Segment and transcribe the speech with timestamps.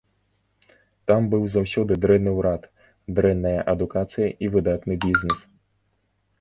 [1.11, 2.63] Там быў заўсёды дрэнны ўрад,
[3.21, 5.49] дрэнная адукацыя і выдатны бізнэс.